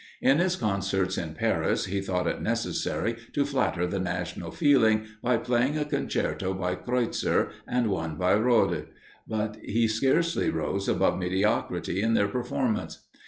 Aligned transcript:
In 0.19 0.39
his 0.39 0.55
concerts 0.55 1.15
in 1.15 1.35
Paris, 1.35 1.85
he 1.85 2.01
thought 2.01 2.25
it 2.25 2.41
necessary 2.41 3.17
to 3.33 3.45
flatter 3.45 3.85
the 3.85 3.99
national 3.99 4.49
feeling 4.49 5.05
by 5.21 5.37
playing 5.37 5.77
a 5.77 5.85
concerto 5.85 6.55
by 6.55 6.73
Kreutzer 6.73 7.51
and 7.67 7.85
one 7.87 8.15
by 8.15 8.33
Rode 8.33 8.87
but 9.27 9.57
he 9.57 9.87
scarcely 9.87 10.49
rose 10.49 10.89
above 10.89 11.19
mediocrity 11.19 12.01
in 12.01 12.15
their 12.15 12.27
performance. 12.27 13.03